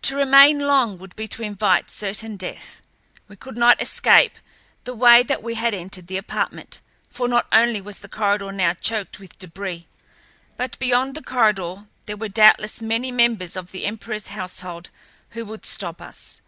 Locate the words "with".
9.20-9.38